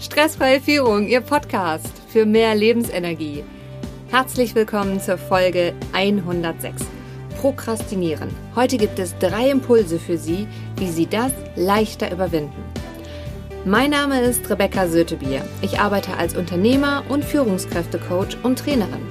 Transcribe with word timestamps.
Stressfreie 0.00 0.60
Führung, 0.60 1.08
Ihr 1.08 1.20
Podcast 1.20 1.90
für 2.06 2.24
mehr 2.24 2.54
Lebensenergie. 2.54 3.42
Herzlich 4.10 4.54
willkommen 4.54 5.00
zur 5.00 5.18
Folge 5.18 5.74
106. 5.92 6.84
Prokrastinieren. 7.40 8.30
Heute 8.54 8.76
gibt 8.76 9.00
es 9.00 9.18
drei 9.18 9.50
Impulse 9.50 9.98
für 9.98 10.16
Sie, 10.16 10.46
wie 10.76 10.88
Sie 10.88 11.06
das 11.06 11.32
leichter 11.56 12.12
überwinden. 12.12 12.62
Mein 13.64 13.90
Name 13.90 14.20
ist 14.20 14.48
Rebecca 14.48 14.86
Sötebier. 14.86 15.42
Ich 15.62 15.80
arbeite 15.80 16.16
als 16.16 16.36
Unternehmer 16.36 17.02
und 17.08 17.24
Führungskräftecoach 17.24 18.36
und 18.44 18.60
Trainerin. 18.60 19.02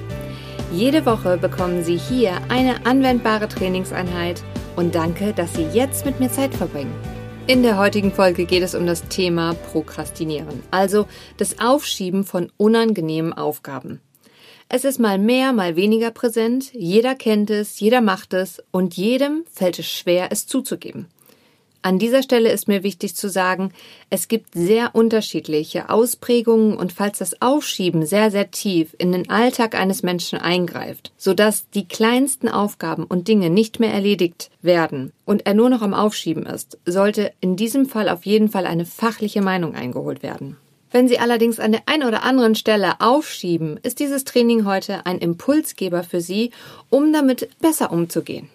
Jede 0.71 1.05
Woche 1.05 1.37
bekommen 1.37 1.83
Sie 1.83 1.97
hier 1.97 2.31
eine 2.47 2.85
anwendbare 2.85 3.49
Trainingseinheit 3.49 4.41
und 4.77 4.95
danke, 4.95 5.33
dass 5.33 5.53
Sie 5.53 5.67
jetzt 5.73 6.05
mit 6.05 6.21
mir 6.21 6.31
Zeit 6.31 6.55
verbringen. 6.55 6.95
In 7.49 7.63
der 7.63 7.77
heutigen 7.77 8.11
Folge 8.11 8.45
geht 8.45 8.61
es 8.61 8.75
um 8.75 8.85
das 8.85 9.07
Thema 9.07 9.53
Prokrastinieren, 9.53 10.63
also 10.69 11.07
das 11.37 11.59
Aufschieben 11.61 12.25
von 12.25 12.51
unangenehmen 12.57 13.31
Aufgaben. 13.31 14.01
Es 14.67 14.83
ist 14.83 14.99
mal 14.99 15.17
mehr, 15.17 15.53
mal 15.53 15.77
weniger 15.77 16.11
präsent, 16.11 16.73
jeder 16.73 17.15
kennt 17.15 17.49
es, 17.49 17.79
jeder 17.79 18.01
macht 18.01 18.33
es 18.33 18.61
und 18.71 18.97
jedem 18.97 19.45
fällt 19.49 19.79
es 19.79 19.89
schwer, 19.89 20.27
es 20.29 20.45
zuzugeben. 20.45 21.07
An 21.81 21.99
dieser 21.99 22.23
Stelle 22.23 22.51
ist 22.51 22.67
mir 22.67 22.83
wichtig 22.83 23.15
zu 23.15 23.29
sagen, 23.29 23.71
es 24.09 24.27
gibt 24.27 24.53
sehr 24.53 24.95
unterschiedliche 24.95 25.89
Ausprägungen 25.89 26.75
und 26.75 26.91
falls 26.91 27.19
das 27.19 27.41
Aufschieben 27.41 28.05
sehr, 28.05 28.31
sehr 28.31 28.51
tief 28.51 28.95
in 28.97 29.11
den 29.11 29.29
Alltag 29.29 29.75
eines 29.75 30.03
Menschen 30.03 30.39
eingreift, 30.39 31.11
sodass 31.17 31.69
die 31.69 31.87
kleinsten 31.87 32.49
Aufgaben 32.49 33.03
und 33.03 33.27
Dinge 33.27 33.49
nicht 33.49 33.79
mehr 33.79 33.93
erledigt 33.93 34.49
werden 34.61 35.13
und 35.25 35.45
er 35.45 35.53
nur 35.53 35.69
noch 35.69 35.81
am 35.81 35.93
Aufschieben 35.93 36.45
ist, 36.45 36.77
sollte 36.85 37.31
in 37.39 37.55
diesem 37.55 37.85
Fall 37.85 38.09
auf 38.09 38.25
jeden 38.25 38.49
Fall 38.49 38.65
eine 38.65 38.85
fachliche 38.85 39.41
Meinung 39.41 39.75
eingeholt 39.75 40.23
werden. 40.23 40.57
Wenn 40.91 41.07
Sie 41.07 41.19
allerdings 41.19 41.59
an 41.59 41.73
der 41.73 41.81
einen 41.85 42.07
oder 42.07 42.23
anderen 42.23 42.55
Stelle 42.55 42.99
aufschieben, 42.99 43.77
ist 43.83 43.99
dieses 43.99 44.23
Training 44.23 44.65
heute 44.65 45.05
ein 45.05 45.19
Impulsgeber 45.19 46.03
für 46.03 46.21
Sie, 46.21 46.51
um 46.89 47.11
damit 47.11 47.49
besser 47.59 47.91
umzugehen. 47.91 48.49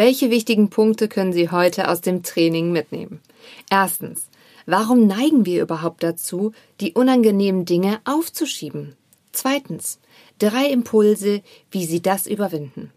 Welche 0.00 0.30
wichtigen 0.30 0.70
Punkte 0.70 1.08
können 1.08 1.34
Sie 1.34 1.50
heute 1.50 1.86
aus 1.86 2.00
dem 2.00 2.22
Training 2.22 2.72
mitnehmen? 2.72 3.20
Erstens, 3.68 4.30
warum 4.64 5.06
neigen 5.06 5.44
wir 5.44 5.60
überhaupt 5.60 6.02
dazu, 6.02 6.52
die 6.80 6.94
unangenehmen 6.94 7.66
Dinge 7.66 8.00
aufzuschieben? 8.06 8.96
Zweitens, 9.32 10.00
drei 10.38 10.70
Impulse, 10.70 11.42
wie 11.70 11.84
Sie 11.84 12.00
das 12.00 12.26
überwinden. 12.26 12.90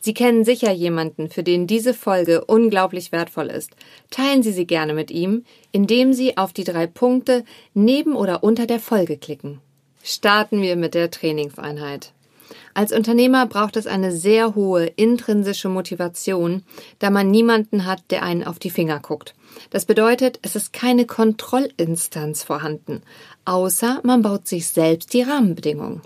Sie 0.00 0.12
kennen 0.12 0.44
sicher 0.44 0.72
jemanden, 0.72 1.30
für 1.30 1.44
den 1.44 1.68
diese 1.68 1.94
Folge 1.94 2.44
unglaublich 2.44 3.12
wertvoll 3.12 3.46
ist. 3.46 3.70
Teilen 4.10 4.42
Sie 4.42 4.50
sie 4.50 4.66
gerne 4.66 4.94
mit 4.94 5.12
ihm, 5.12 5.44
indem 5.70 6.12
Sie 6.12 6.36
auf 6.36 6.52
die 6.52 6.64
drei 6.64 6.88
Punkte 6.88 7.44
neben 7.72 8.16
oder 8.16 8.42
unter 8.42 8.66
der 8.66 8.80
Folge 8.80 9.16
klicken. 9.16 9.60
Starten 10.02 10.60
wir 10.60 10.74
mit 10.74 10.94
der 10.94 11.12
Trainingseinheit. 11.12 12.12
Als 12.74 12.92
Unternehmer 12.92 13.46
braucht 13.46 13.76
es 13.76 13.86
eine 13.86 14.12
sehr 14.12 14.54
hohe 14.54 14.86
intrinsische 14.86 15.68
Motivation, 15.68 16.62
da 16.98 17.10
man 17.10 17.30
niemanden 17.30 17.86
hat, 17.86 18.02
der 18.10 18.22
einen 18.22 18.44
auf 18.44 18.58
die 18.58 18.70
Finger 18.70 19.00
guckt. 19.00 19.34
Das 19.70 19.84
bedeutet, 19.84 20.38
es 20.42 20.56
ist 20.56 20.72
keine 20.72 21.06
Kontrollinstanz 21.06 22.42
vorhanden, 22.42 23.02
außer 23.44 24.00
man 24.04 24.22
baut 24.22 24.48
sich 24.48 24.68
selbst 24.68 25.12
die 25.12 25.22
Rahmenbedingungen. 25.22 26.02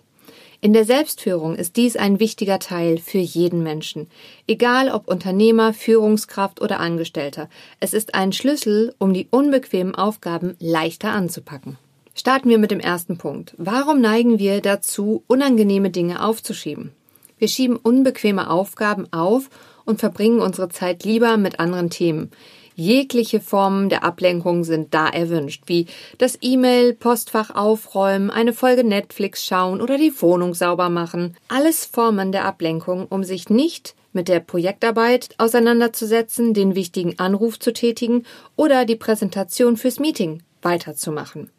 In 0.64 0.72
der 0.72 0.86
Selbstführung 0.86 1.56
ist 1.56 1.76
dies 1.76 1.94
ein 1.94 2.20
wichtiger 2.20 2.58
Teil 2.58 2.96
für 2.96 3.18
jeden 3.18 3.62
Menschen, 3.62 4.08
egal 4.46 4.90
ob 4.90 5.08
Unternehmer, 5.08 5.74
Führungskraft 5.74 6.62
oder 6.62 6.80
Angestellter. 6.80 7.50
Es 7.80 7.92
ist 7.92 8.14
ein 8.14 8.32
Schlüssel, 8.32 8.94
um 8.96 9.12
die 9.12 9.28
unbequemen 9.30 9.94
Aufgaben 9.94 10.56
leichter 10.60 11.10
anzupacken. 11.10 11.76
Starten 12.14 12.48
wir 12.48 12.58
mit 12.58 12.70
dem 12.70 12.80
ersten 12.80 13.18
Punkt. 13.18 13.54
Warum 13.58 14.00
neigen 14.00 14.38
wir 14.38 14.60
dazu, 14.60 15.24
unangenehme 15.26 15.90
Dinge 15.90 16.24
aufzuschieben? 16.24 16.92
Wir 17.38 17.48
schieben 17.48 17.76
unbequeme 17.76 18.48
Aufgaben 18.48 19.12
auf 19.12 19.50
und 19.84 19.98
verbringen 19.98 20.40
unsere 20.40 20.68
Zeit 20.68 21.04
lieber 21.04 21.36
mit 21.36 21.58
anderen 21.58 21.90
Themen. 21.90 22.30
Jegliche 22.76 23.40
Formen 23.40 23.88
der 23.88 24.04
Ablenkung 24.04 24.64
sind 24.64 24.94
da 24.94 25.08
erwünscht, 25.08 25.64
wie 25.66 25.86
das 26.18 26.38
E-Mail, 26.40 26.92
Postfach 26.92 27.54
aufräumen, 27.54 28.30
eine 28.30 28.52
Folge 28.52 28.84
Netflix 28.84 29.44
schauen 29.44 29.80
oder 29.80 29.98
die 29.98 30.12
Wohnung 30.20 30.54
sauber 30.54 30.88
machen. 30.90 31.36
Alles 31.48 31.84
Formen 31.84 32.32
der 32.32 32.44
Ablenkung, 32.44 33.06
um 33.06 33.22
sich 33.24 33.50
nicht 33.50 33.94
mit 34.12 34.28
der 34.28 34.40
Projektarbeit 34.40 35.30
auseinanderzusetzen, 35.38 36.54
den 36.54 36.74
wichtigen 36.74 37.18
Anruf 37.18 37.58
zu 37.58 37.72
tätigen 37.72 38.24
oder 38.56 38.84
die 38.84 38.96
Präsentation 38.96 39.76
fürs 39.76 39.98
Meeting 39.98 40.42
weiterzumachen. 40.62 41.50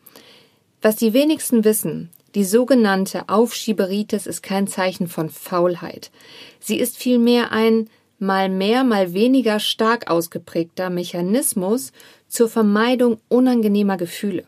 Was 0.85 0.97
die 0.97 1.13
wenigsten 1.13 1.63
wissen, 1.63 2.11
die 2.35 2.43
sogenannte 2.43 3.27
Aufschieberitis 3.27 4.27
ist 4.27 4.43
kein 4.43 4.67
Zeichen 4.67 5.07
von 5.07 5.31
Faulheit. 5.31 6.11
Sie 6.59 6.77
ist 6.77 6.95
vielmehr 6.95 7.51
ein 7.51 7.89
mal 8.19 8.49
mehr, 8.49 8.83
mal 8.83 9.15
weniger 9.15 9.59
stark 9.59 10.11
ausgeprägter 10.11 10.91
Mechanismus 10.91 11.91
zur 12.27 12.49
Vermeidung 12.49 13.17
unangenehmer 13.29 13.97
Gefühle. 13.97 14.43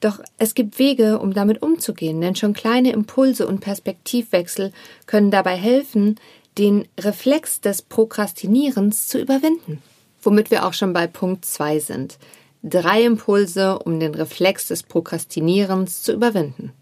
Doch 0.00 0.20
es 0.38 0.54
gibt 0.54 0.78
Wege, 0.78 1.18
um 1.18 1.34
damit 1.34 1.60
umzugehen, 1.60 2.22
denn 2.22 2.36
schon 2.36 2.54
kleine 2.54 2.92
Impulse 2.92 3.46
und 3.46 3.60
Perspektivwechsel 3.60 4.72
können 5.04 5.30
dabei 5.30 5.56
helfen, 5.56 6.18
den 6.56 6.88
Reflex 6.98 7.60
des 7.60 7.82
Prokrastinierens 7.82 9.08
zu 9.08 9.20
überwinden. 9.20 9.82
Womit 10.22 10.50
wir 10.50 10.64
auch 10.64 10.72
schon 10.72 10.94
bei 10.94 11.06
Punkt 11.06 11.44
2 11.44 11.80
sind. 11.80 12.18
Drei 12.62 13.04
Impulse, 13.04 13.78
um 13.78 13.98
den 14.00 14.14
Reflex 14.14 14.68
des 14.68 14.82
Prokrastinierens 14.82 16.02
zu 16.02 16.12
überwinden. 16.12 16.72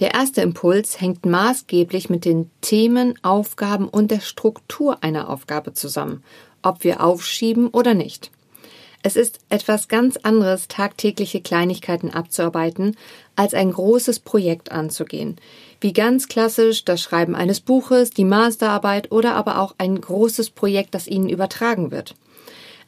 Der 0.00 0.12
erste 0.12 0.40
Impuls 0.40 1.00
hängt 1.00 1.24
maßgeblich 1.24 2.10
mit 2.10 2.24
den 2.24 2.50
Themen, 2.60 3.16
Aufgaben 3.22 3.88
und 3.88 4.10
der 4.10 4.20
Struktur 4.20 5.04
einer 5.04 5.30
Aufgabe 5.30 5.72
zusammen, 5.72 6.24
ob 6.62 6.82
wir 6.82 7.00
aufschieben 7.00 7.68
oder 7.68 7.94
nicht. 7.94 8.32
Es 9.04 9.14
ist 9.14 9.38
etwas 9.50 9.86
ganz 9.86 10.16
anderes, 10.16 10.66
tagtägliche 10.66 11.42
Kleinigkeiten 11.42 12.10
abzuarbeiten, 12.10 12.96
als 13.36 13.54
ein 13.54 13.70
großes 13.70 14.18
Projekt 14.18 14.72
anzugehen, 14.72 15.36
wie 15.80 15.92
ganz 15.92 16.26
klassisch 16.26 16.84
das 16.84 17.02
Schreiben 17.02 17.36
eines 17.36 17.60
Buches, 17.60 18.10
die 18.10 18.24
Masterarbeit 18.24 19.12
oder 19.12 19.34
aber 19.34 19.60
auch 19.60 19.74
ein 19.78 20.00
großes 20.00 20.50
Projekt, 20.50 20.94
das 20.94 21.06
Ihnen 21.06 21.28
übertragen 21.28 21.90
wird. 21.90 22.16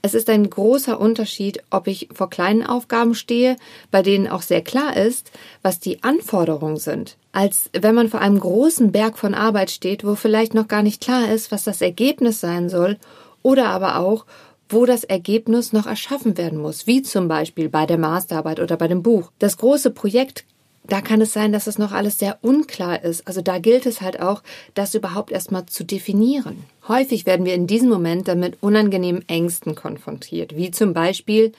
Es 0.07 0.15
ist 0.15 0.31
ein 0.31 0.49
großer 0.49 1.01
Unterschied, 1.01 1.65
ob 1.69 1.89
ich 1.89 2.11
vor 2.13 2.31
kleinen 2.31 2.65
Aufgaben 2.65 3.17
stehe, 3.17 3.57
bei 3.91 4.03
denen 4.03 4.29
auch 4.29 4.43
sehr 4.43 4.63
klar 4.63 4.97
ist, 4.97 5.33
was 5.63 5.81
die 5.81 6.05
Anforderungen 6.05 6.77
sind, 6.77 7.17
als 7.33 7.71
wenn 7.73 7.97
man 7.97 8.09
vor 8.09 8.21
einem 8.21 8.39
großen 8.39 8.93
Berg 8.93 9.19
von 9.19 9.35
Arbeit 9.35 9.69
steht, 9.69 10.07
wo 10.07 10.15
vielleicht 10.15 10.55
noch 10.55 10.69
gar 10.69 10.85
nicht 10.85 11.03
klar 11.03 11.29
ist, 11.29 11.51
was 11.51 11.65
das 11.65 11.81
Ergebnis 11.81 12.41
sein 12.41 12.69
soll, 12.69 12.99
oder 13.43 13.67
aber 13.67 13.99
auch, 13.99 14.27
wo 14.69 14.87
das 14.87 15.03
Ergebnis 15.03 15.73
noch 15.73 15.87
erschaffen 15.87 16.39
werden 16.39 16.61
muss, 16.61 16.87
wie 16.87 17.03
zum 17.03 17.27
Beispiel 17.27 17.69
bei 17.69 17.85
der 17.85 17.99
Masterarbeit 17.99 18.61
oder 18.61 18.77
bei 18.77 18.87
dem 18.87 19.03
Buch. 19.03 19.33
Das 19.41 19.57
große 19.57 19.91
Projekt 19.91 20.45
da 20.89 21.01
kann 21.01 21.21
es 21.21 21.33
sein, 21.33 21.53
dass 21.53 21.67
es 21.67 21.79
noch 21.79 21.93
alles 21.93 22.19
sehr 22.19 22.39
unklar 22.43 23.03
ist. 23.03 23.27
Also 23.27 23.41
da 23.41 23.59
gilt 23.59 23.87
es 23.87 24.01
halt 24.01 24.21
auch, 24.21 24.43
das 24.75 24.95
überhaupt 24.95 25.31
erstmal 25.31 25.67
zu 25.67 25.85
definieren. 25.85 26.65
Häufig 26.89 27.27
werden 27.27 27.47
wir 27.47 27.55
in 27.55 27.67
diesem 27.67 27.89
Moment 27.89 28.29
damit 28.29 28.59
unangenehmen 28.61 29.29
Ängsten 29.29 29.75
konfrontiert, 29.75 30.57
wie 30.57 30.71
zum 30.71 30.93
Beispiel, 30.93 31.53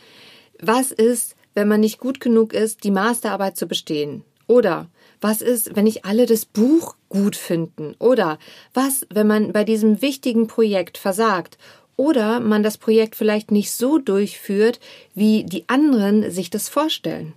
was 0.60 0.92
ist, 0.92 1.36
wenn 1.54 1.68
man 1.68 1.82
nicht 1.82 2.00
gut 2.00 2.20
genug 2.20 2.54
ist, 2.54 2.84
die 2.84 2.92
Masterarbeit 2.92 3.58
zu 3.58 3.68
bestehen? 3.68 4.24
Oder 4.48 4.88
was 5.20 5.42
ist, 5.42 5.76
wenn 5.76 5.84
nicht 5.84 6.06
alle 6.06 6.26
das 6.26 6.46
Buch 6.46 6.96
gut 7.10 7.36
finden? 7.36 7.96
Oder 8.00 8.40
was, 8.74 9.06
wenn 9.10 9.28
man 9.28 9.52
bei 9.52 9.64
diesem 9.64 10.02
wichtigen 10.02 10.48
Projekt 10.48 10.98
versagt? 10.98 11.58
Oder 11.96 12.40
man 12.40 12.62
das 12.62 12.78
Projekt 12.78 13.16
vielleicht 13.16 13.52
nicht 13.52 13.72
so 13.72 13.98
durchführt, 13.98 14.80
wie 15.16 15.44
die 15.44 15.68
anderen 15.68 16.30
sich 16.30 16.50
das 16.50 16.70
vorstellen? 16.70 17.34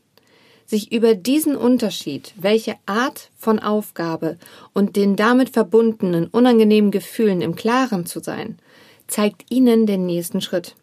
Sich 0.70 0.92
über 0.92 1.15
diesen 1.15 1.56
Unterschied, 1.56 2.33
welche 2.36 2.77
Art 2.86 3.30
von 3.36 3.59
Aufgabe 3.59 4.39
und 4.72 4.97
den 4.97 5.16
damit 5.16 5.50
verbundenen 5.50 6.27
unangenehmen 6.28 6.91
Gefühlen 6.91 7.42
im 7.42 7.56
Klaren 7.56 8.06
zu 8.06 8.21
sein, 8.21 8.59
zeigt 9.09 9.50
Ihnen 9.50 9.86
den 9.86 10.06
nächsten 10.06 10.41
Schritt. 10.41 10.77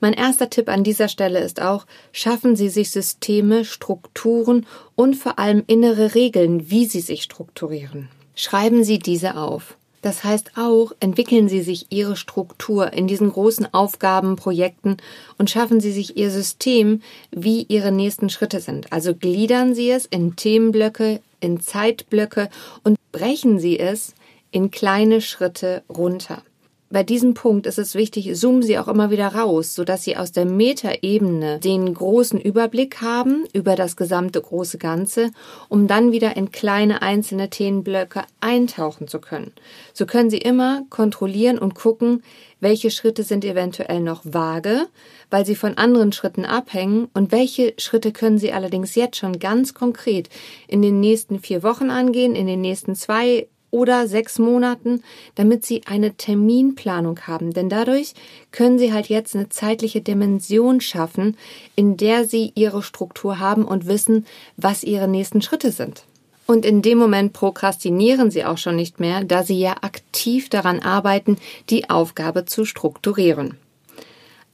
Mein 0.00 0.12
erster 0.12 0.48
Tipp 0.48 0.68
an 0.68 0.84
dieser 0.84 1.08
Stelle 1.08 1.40
ist 1.40 1.60
auch, 1.60 1.86
schaffen 2.12 2.54
Sie 2.54 2.68
sich 2.68 2.92
Systeme, 2.92 3.64
Strukturen 3.64 4.64
und 4.94 5.14
vor 5.14 5.38
allem 5.40 5.64
innere 5.66 6.14
Regeln, 6.14 6.70
wie 6.70 6.86
Sie 6.86 7.00
sich 7.00 7.24
strukturieren. 7.24 8.08
Schreiben 8.36 8.84
Sie 8.84 9.00
diese 9.00 9.36
auf. 9.36 9.76
Das 10.06 10.22
heißt 10.22 10.52
auch, 10.56 10.92
entwickeln 11.00 11.48
Sie 11.48 11.62
sich 11.62 11.86
Ihre 11.90 12.14
Struktur 12.14 12.92
in 12.92 13.08
diesen 13.08 13.32
großen 13.32 13.74
Aufgaben, 13.74 14.36
Projekten 14.36 14.98
und 15.36 15.50
schaffen 15.50 15.80
Sie 15.80 15.90
sich 15.90 16.16
Ihr 16.16 16.30
System, 16.30 17.02
wie 17.32 17.62
Ihre 17.64 17.90
nächsten 17.90 18.30
Schritte 18.30 18.60
sind. 18.60 18.92
Also 18.92 19.16
gliedern 19.16 19.74
Sie 19.74 19.90
es 19.90 20.06
in 20.06 20.36
Themenblöcke, 20.36 21.20
in 21.40 21.58
Zeitblöcke 21.58 22.50
und 22.84 22.96
brechen 23.10 23.58
Sie 23.58 23.80
es 23.80 24.14
in 24.52 24.70
kleine 24.70 25.20
Schritte 25.20 25.82
runter. 25.88 26.40
Bei 26.88 27.02
diesem 27.02 27.34
Punkt 27.34 27.66
ist 27.66 27.78
es 27.78 27.94
wichtig, 27.96 28.34
zoomen 28.36 28.62
Sie 28.62 28.78
auch 28.78 28.86
immer 28.86 29.10
wieder 29.10 29.28
raus, 29.28 29.74
sodass 29.74 30.04
Sie 30.04 30.16
aus 30.16 30.30
der 30.30 30.44
Metaebene 30.44 31.58
den 31.58 31.92
großen 31.92 32.40
Überblick 32.40 33.00
haben 33.00 33.44
über 33.52 33.74
das 33.74 33.96
gesamte 33.96 34.40
große 34.40 34.78
Ganze, 34.78 35.30
um 35.68 35.88
dann 35.88 36.12
wieder 36.12 36.36
in 36.36 36.52
kleine 36.52 37.02
einzelne 37.02 37.50
Themenblöcke 37.50 38.22
eintauchen 38.40 39.08
zu 39.08 39.20
können. 39.20 39.52
So 39.92 40.06
können 40.06 40.30
Sie 40.30 40.38
immer 40.38 40.84
kontrollieren 40.88 41.58
und 41.58 41.74
gucken, 41.74 42.22
welche 42.60 42.90
Schritte 42.90 43.22
sind 43.22 43.44
eventuell 43.44 44.00
noch 44.00 44.22
vage, 44.24 44.86
weil 45.28 45.44
sie 45.44 45.56
von 45.56 45.76
anderen 45.76 46.12
Schritten 46.12 46.44
abhängen 46.44 47.08
und 47.12 47.32
welche 47.32 47.74
Schritte 47.78 48.12
können 48.12 48.38
Sie 48.38 48.52
allerdings 48.52 48.94
jetzt 48.94 49.16
schon 49.16 49.38
ganz 49.38 49.74
konkret 49.74 50.30
in 50.66 50.82
den 50.82 51.00
nächsten 51.00 51.40
vier 51.40 51.62
Wochen 51.62 51.90
angehen, 51.90 52.34
in 52.34 52.46
den 52.46 52.60
nächsten 52.60 52.94
zwei 52.94 53.48
oder 53.76 54.08
sechs 54.08 54.38
Monaten, 54.38 55.02
damit 55.34 55.66
sie 55.66 55.82
eine 55.86 56.14
Terminplanung 56.14 57.20
haben. 57.26 57.52
Denn 57.52 57.68
dadurch 57.68 58.14
können 58.50 58.78
sie 58.78 58.94
halt 58.94 59.10
jetzt 59.10 59.36
eine 59.36 59.50
zeitliche 59.50 60.00
Dimension 60.00 60.80
schaffen, 60.80 61.36
in 61.74 61.98
der 61.98 62.24
sie 62.24 62.52
ihre 62.54 62.82
Struktur 62.82 63.38
haben 63.38 63.66
und 63.66 63.86
wissen, 63.86 64.24
was 64.56 64.82
ihre 64.82 65.08
nächsten 65.08 65.42
Schritte 65.42 65.72
sind. 65.72 66.04
Und 66.46 66.64
in 66.64 66.80
dem 66.80 66.96
Moment 66.96 67.34
prokrastinieren 67.34 68.30
sie 68.30 68.46
auch 68.46 68.56
schon 68.56 68.76
nicht 68.76 68.98
mehr, 68.98 69.24
da 69.24 69.42
sie 69.42 69.60
ja 69.60 69.72
aktiv 69.82 70.48
daran 70.48 70.80
arbeiten, 70.80 71.36
die 71.68 71.90
Aufgabe 71.90 72.46
zu 72.46 72.64
strukturieren. 72.64 73.58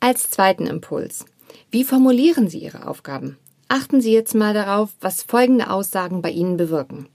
Als 0.00 0.30
zweiten 0.30 0.66
Impuls. 0.66 1.26
Wie 1.70 1.84
formulieren 1.84 2.48
Sie 2.48 2.58
Ihre 2.58 2.88
Aufgaben? 2.88 3.38
Achten 3.68 4.00
Sie 4.00 4.12
jetzt 4.12 4.34
mal 4.34 4.52
darauf, 4.52 4.90
was 5.00 5.22
folgende 5.22 5.70
Aussagen 5.70 6.22
bei 6.22 6.30
Ihnen 6.30 6.56
bewirken. 6.56 7.06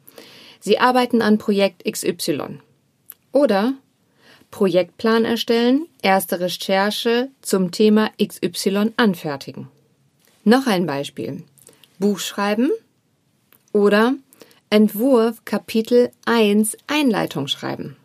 Sie 0.60 0.80
arbeiten 0.80 1.22
an 1.22 1.38
Projekt 1.38 1.84
XY. 1.90 2.60
Oder 3.32 3.74
Projektplan 4.52 5.26
erstellen, 5.26 5.88
erste 6.02 6.40
Recherche 6.40 7.30
zum 7.42 7.72
Thema 7.72 8.12
XY 8.22 8.94
anfertigen. 8.98 9.68
Noch 10.44 10.68
ein 10.68 10.86
Beispiel. 10.86 11.44
Buch 12.00 12.20
schreiben 12.20 12.72
oder 13.74 14.16
Entwurf 14.70 15.44
Kapitel 15.46 16.12
1 16.26 16.78
Einleitung 16.88 17.48
schreiben. 17.48 17.98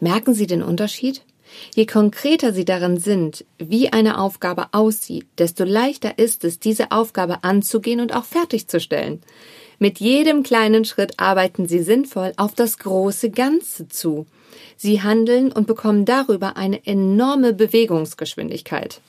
Merken 0.00 0.34
Sie 0.34 0.46
den 0.46 0.62
Unterschied? 0.62 1.22
Je 1.74 1.86
konkreter 1.86 2.52
Sie 2.52 2.64
darin 2.64 2.98
sind, 2.98 3.44
wie 3.58 3.92
eine 3.92 4.20
Aufgabe 4.20 4.68
aussieht, 4.72 5.26
desto 5.38 5.64
leichter 5.64 6.18
ist 6.18 6.44
es, 6.44 6.58
diese 6.58 6.92
Aufgabe 6.92 7.42
anzugehen 7.42 8.00
und 8.00 8.14
auch 8.14 8.24
fertigzustellen. 8.24 9.20
Mit 9.82 9.98
jedem 9.98 10.42
kleinen 10.42 10.84
Schritt 10.84 11.18
arbeiten 11.18 11.66
sie 11.66 11.82
sinnvoll 11.82 12.34
auf 12.36 12.54
das 12.54 12.76
große 12.76 13.30
Ganze 13.30 13.88
zu. 13.88 14.26
Sie 14.76 15.00
handeln 15.00 15.50
und 15.50 15.66
bekommen 15.66 16.04
darüber 16.04 16.58
eine 16.58 16.86
enorme 16.86 17.54
Bewegungsgeschwindigkeit. 17.54 19.00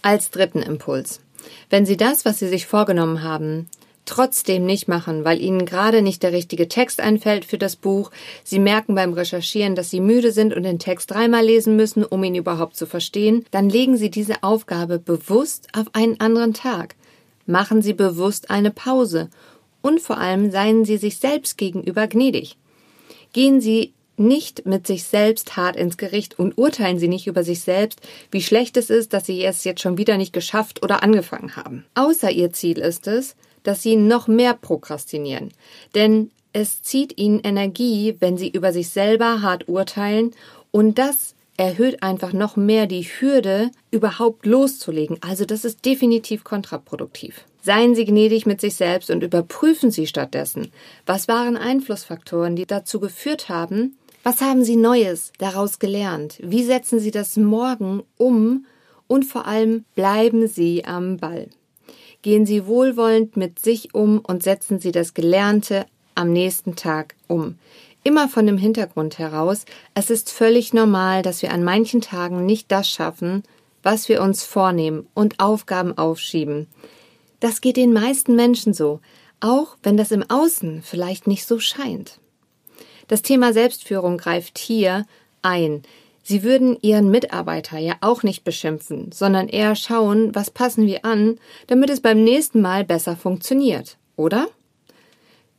Als 0.00 0.30
dritten 0.30 0.62
Impuls. 0.62 1.20
Wenn 1.68 1.84
Sie 1.84 1.98
das, 1.98 2.24
was 2.24 2.38
Sie 2.38 2.48
sich 2.48 2.66
vorgenommen 2.66 3.22
haben, 3.22 3.68
trotzdem 4.06 4.64
nicht 4.64 4.88
machen, 4.88 5.26
weil 5.26 5.42
Ihnen 5.42 5.66
gerade 5.66 6.00
nicht 6.00 6.22
der 6.22 6.32
richtige 6.32 6.68
Text 6.68 6.98
einfällt 6.98 7.44
für 7.44 7.58
das 7.58 7.76
Buch, 7.76 8.10
Sie 8.44 8.58
merken 8.58 8.94
beim 8.94 9.12
Recherchieren, 9.12 9.74
dass 9.74 9.90
Sie 9.90 10.00
müde 10.00 10.32
sind 10.32 10.54
und 10.54 10.62
den 10.62 10.78
Text 10.78 11.10
dreimal 11.10 11.44
lesen 11.44 11.76
müssen, 11.76 12.02
um 12.02 12.24
ihn 12.24 12.34
überhaupt 12.34 12.76
zu 12.76 12.86
verstehen, 12.86 13.44
dann 13.50 13.68
legen 13.68 13.98
Sie 13.98 14.10
diese 14.10 14.42
Aufgabe 14.42 14.98
bewusst 14.98 15.68
auf 15.74 15.88
einen 15.92 16.18
anderen 16.18 16.54
Tag. 16.54 16.94
Machen 17.44 17.82
Sie 17.82 17.92
bewusst 17.92 18.50
eine 18.50 18.70
Pause 18.70 19.28
und 19.82 20.00
vor 20.00 20.18
allem 20.18 20.50
seien 20.50 20.84
Sie 20.84 20.96
sich 20.96 21.18
selbst 21.18 21.58
gegenüber 21.58 22.06
gnädig. 22.06 22.56
Gehen 23.32 23.60
Sie 23.60 23.92
nicht 24.16 24.66
mit 24.66 24.86
sich 24.86 25.04
selbst 25.04 25.56
hart 25.56 25.76
ins 25.76 25.96
Gericht 25.96 26.38
und 26.38 26.56
urteilen 26.56 26.98
Sie 26.98 27.08
nicht 27.08 27.26
über 27.26 27.44
sich 27.44 27.60
selbst, 27.60 28.00
wie 28.30 28.42
schlecht 28.42 28.76
es 28.76 28.90
ist, 28.90 29.12
dass 29.12 29.26
Sie 29.26 29.44
es 29.44 29.64
jetzt 29.64 29.80
schon 29.80 29.98
wieder 29.98 30.16
nicht 30.16 30.32
geschafft 30.32 30.82
oder 30.82 31.02
angefangen 31.02 31.56
haben. 31.56 31.84
Außer 31.94 32.30
Ihr 32.30 32.52
Ziel 32.52 32.78
ist 32.78 33.06
es, 33.06 33.34
dass 33.62 33.82
Sie 33.82 33.96
noch 33.96 34.28
mehr 34.28 34.54
prokrastinieren. 34.54 35.52
Denn 35.94 36.30
es 36.52 36.82
zieht 36.82 37.18
Ihnen 37.18 37.40
Energie, 37.40 38.16
wenn 38.20 38.36
Sie 38.36 38.50
über 38.50 38.72
sich 38.72 38.90
selber 38.90 39.42
hart 39.42 39.68
urteilen 39.68 40.32
und 40.70 40.98
das 40.98 41.34
erhöht 41.56 42.02
einfach 42.02 42.32
noch 42.32 42.56
mehr 42.56 42.86
die 42.86 43.02
Hürde, 43.02 43.70
überhaupt 43.90 44.46
loszulegen. 44.46 45.18
Also 45.20 45.44
das 45.44 45.64
ist 45.64 45.84
definitiv 45.84 46.44
kontraproduktiv. 46.44 47.44
Seien 47.62 47.94
Sie 47.94 48.04
gnädig 48.04 48.46
mit 48.46 48.60
sich 48.60 48.74
selbst 48.74 49.10
und 49.10 49.22
überprüfen 49.22 49.90
Sie 49.90 50.06
stattdessen, 50.06 50.72
was 51.06 51.28
waren 51.28 51.56
Einflussfaktoren, 51.56 52.56
die 52.56 52.66
dazu 52.66 52.98
geführt 52.98 53.48
haben, 53.48 53.96
was 54.24 54.40
haben 54.40 54.64
Sie 54.64 54.76
Neues 54.76 55.32
daraus 55.38 55.78
gelernt, 55.78 56.38
wie 56.42 56.64
setzen 56.64 57.00
Sie 57.00 57.10
das 57.10 57.36
morgen 57.36 58.02
um 58.16 58.66
und 59.06 59.24
vor 59.24 59.46
allem 59.46 59.84
bleiben 59.94 60.48
Sie 60.48 60.84
am 60.84 61.18
Ball. 61.18 61.48
Gehen 62.22 62.46
Sie 62.46 62.66
wohlwollend 62.66 63.36
mit 63.36 63.58
sich 63.58 63.94
um 63.94 64.20
und 64.20 64.42
setzen 64.42 64.78
Sie 64.78 64.92
das 64.92 65.12
Gelernte 65.12 65.86
am 66.14 66.32
nächsten 66.32 66.76
Tag 66.76 67.14
um. 67.26 67.58
Immer 68.04 68.28
von 68.28 68.46
dem 68.46 68.58
Hintergrund 68.58 69.18
heraus, 69.18 69.64
es 69.94 70.10
ist 70.10 70.30
völlig 70.30 70.72
normal, 70.72 71.22
dass 71.22 71.42
wir 71.42 71.52
an 71.52 71.62
manchen 71.62 72.00
Tagen 72.00 72.44
nicht 72.44 72.72
das 72.72 72.88
schaffen, 72.88 73.44
was 73.82 74.08
wir 74.08 74.22
uns 74.22 74.44
vornehmen 74.44 75.06
und 75.14 75.38
Aufgaben 75.38 75.96
aufschieben. 75.96 76.66
Das 77.38 77.60
geht 77.60 77.76
den 77.76 77.92
meisten 77.92 78.34
Menschen 78.34 78.74
so, 78.74 79.00
auch 79.40 79.76
wenn 79.82 79.96
das 79.96 80.10
im 80.10 80.28
Außen 80.28 80.82
vielleicht 80.82 81.26
nicht 81.26 81.46
so 81.46 81.58
scheint. 81.58 82.18
Das 83.08 83.22
Thema 83.22 83.52
Selbstführung 83.52 84.18
greift 84.18 84.58
hier 84.58 85.06
ein. 85.42 85.82
Sie 86.22 86.44
würden 86.44 86.78
Ihren 86.82 87.10
Mitarbeiter 87.10 87.78
ja 87.78 87.96
auch 88.00 88.22
nicht 88.22 88.44
beschimpfen, 88.44 89.10
sondern 89.12 89.48
eher 89.48 89.74
schauen, 89.74 90.34
was 90.34 90.50
passen 90.50 90.86
wir 90.86 91.04
an, 91.04 91.38
damit 91.66 91.90
es 91.90 92.00
beim 92.00 92.22
nächsten 92.22 92.60
Mal 92.60 92.84
besser 92.84 93.16
funktioniert, 93.16 93.96
oder? 94.16 94.48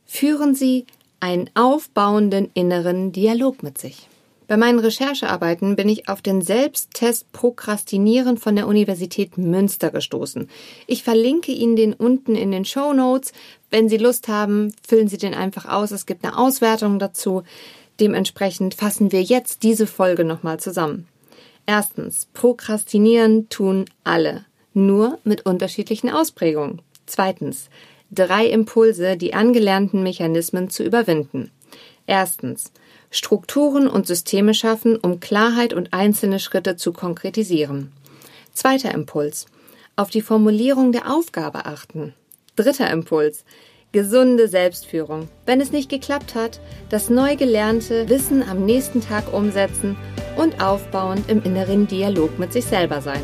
Führen 0.06 0.56
Sie 0.56 0.86
einen 1.24 1.50
aufbauenden 1.54 2.52
inneren 2.54 3.14
Dialog 3.14 3.64
mit 3.64 3.78
sich. 3.78 4.10
Bei 4.50 4.58
meinen 4.58 4.80
Recherchearbeiten 4.80 5.78
bin 5.78 5.88
ich 5.88 6.10
auf 6.10 6.22
den 6.22 6.42
Selbsttest 6.42 7.32
Prokrastinieren 7.32 8.38
von 8.38 8.58
der 8.58 8.68
Universität 8.68 9.38
Münster 9.38 9.90
gestoßen. 9.90 10.50
Ich 10.86 11.02
verlinke 11.02 11.54
Ihnen 11.54 11.78
den 11.78 11.94
unten 11.94 12.36
in 12.36 12.52
den 12.52 12.66
Show 12.66 12.92
Notes. 12.92 13.32
Wenn 13.72 13.88
Sie 13.88 13.96
Lust 13.96 14.28
haben, 14.28 14.76
füllen 14.86 15.08
Sie 15.08 15.18
den 15.18 15.34
einfach 15.34 15.66
aus. 15.66 15.92
Es 15.92 16.06
gibt 16.06 16.26
eine 16.26 16.38
Auswertung 16.38 17.00
dazu. 17.00 17.44
Dementsprechend 18.02 18.74
fassen 18.74 19.14
wir 19.14 19.24
jetzt 19.24 19.64
diese 19.64 19.88
Folge 19.88 20.26
nochmal 20.26 20.60
zusammen. 20.60 21.08
Erstens, 21.66 22.28
Prokrastinieren 22.34 23.48
tun 23.48 23.86
alle, 24.04 24.44
nur 24.74 25.20
mit 25.24 25.46
unterschiedlichen 25.46 26.10
Ausprägungen. 26.10 26.82
Zweitens, 27.06 27.70
drei 28.14 28.46
Impulse, 28.48 29.18
die 29.18 29.34
angelernten 29.34 30.04
Mechanismen 30.04 30.70
zu 30.70 30.84
überwinden. 30.84 31.52
Erstens, 32.06 32.72
Strukturen 33.10 33.88
und 33.88 34.08
Systeme 34.08 34.54
schaffen, 34.54 34.98
um 34.98 35.20
Klarheit 35.20 35.74
und 35.74 35.94
einzelne 35.94 36.40
Schritte 36.40 36.76
zu 36.76 36.92
konkretisieren. 36.94 37.92
Zweiter 38.54 38.94
Impuls. 38.94 39.46
Auf 39.96 40.10
die 40.10 40.22
Formulierung 40.22 40.92
der 40.92 41.14
Aufgabe 41.14 41.66
achten. 41.66 42.14
Dritter 42.56 42.90
Impuls. 42.90 43.46
Gesunde 43.92 44.48
Selbstführung. 44.48 45.30
Wenn 45.46 45.62
es 45.62 45.72
nicht 45.72 45.90
geklappt 45.90 46.34
hat, 46.34 46.60
das 46.90 47.12
neu 47.12 47.36
gelernte 47.36 48.10
Wissen 48.10 48.42
am 48.42 48.66
nächsten 48.66 49.02
Tag 49.02 49.32
umsetzen 49.32 49.96
und 50.36 50.64
aufbauend 50.64 51.30
im 51.30 51.44
inneren 51.44 51.88
Dialog 51.88 52.40
mit 52.40 52.52
sich 52.52 52.66
selber 52.66 53.02
sein. 53.02 53.22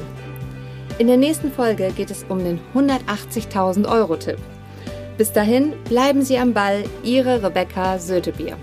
In 0.99 1.07
der 1.07 1.17
nächsten 1.17 1.51
Folge 1.51 1.91
geht 1.95 2.11
es 2.11 2.25
um 2.29 2.43
den 2.43 2.59
180.000 2.75 3.89
Euro 3.89 4.17
Tipp. 4.17 4.37
Bis 5.19 5.33
dahin 5.33 5.73
bleiben 5.89 6.21
Sie 6.21 6.37
am 6.37 6.53
Ball, 6.53 6.85
Ihre 7.03 7.43
Rebecca 7.43 7.99
Sötebier. 7.99 8.55